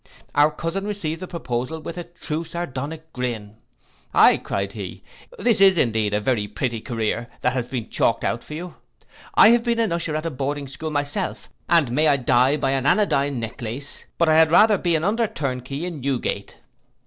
Our 0.33 0.49
cousin 0.49 0.87
received 0.87 1.21
the 1.21 1.27
proposal 1.27 1.79
with 1.79 1.95
a 1.95 2.05
true 2.05 2.43
Sardonic 2.43 3.13
grin. 3.13 3.57
Aye, 4.15 4.37
cried 4.37 4.73
he, 4.73 5.03
this 5.37 5.61
is 5.61 5.77
indeed 5.77 6.11
a 6.15 6.19
very 6.19 6.47
pretty 6.47 6.81
career, 6.81 7.29
that 7.41 7.53
has 7.53 7.67
been 7.67 7.87
chalked 7.87 8.23
out 8.23 8.43
for 8.43 8.55
you. 8.55 8.73
I 9.35 9.49
have 9.49 9.63
been 9.63 9.77
an 9.77 9.91
usher 9.91 10.15
at 10.15 10.25
a 10.25 10.31
boarding 10.31 10.67
school 10.67 10.89
myself; 10.89 11.51
and 11.69 11.91
may 11.91 12.07
I 12.07 12.17
die 12.17 12.57
by 12.57 12.71
an 12.71 12.87
anodyne 12.87 13.39
necklace, 13.39 14.05
but 14.17 14.27
I 14.27 14.33
had 14.33 14.49
rather 14.49 14.79
be 14.79 14.95
an 14.95 15.03
under 15.03 15.27
turnkey 15.27 15.85
in 15.85 16.01
Newgate. 16.01 16.57